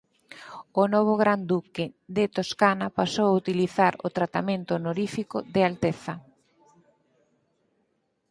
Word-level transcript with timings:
O 0.81 0.83
novo 0.93 1.13
Gran 1.21 1.41
Duque 1.51 1.85
de 2.17 2.23
Toscana 2.37 2.87
pasou 2.99 3.27
a 3.29 3.37
utilizar 3.41 3.93
o 4.07 4.09
tratamento 4.17 4.71
honorífico 4.79 5.37
de 5.53 5.61
"alteza". 5.69 6.13